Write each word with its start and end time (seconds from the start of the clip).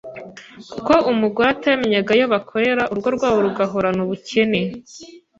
kuko 0.73 0.93
umugore 1.11 1.47
atamenyaga 1.55 2.09
ayo 2.15 2.25
bakorera, 2.33 2.83
urugo 2.91 3.07
rwabo 3.15 3.37
rugahorana 3.45 3.99
ubukene, 4.05 4.61